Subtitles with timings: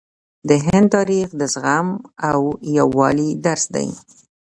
[0.47, 1.87] د هند تاریخ د زغم
[2.29, 2.39] او
[2.77, 3.89] یووالي درس دی.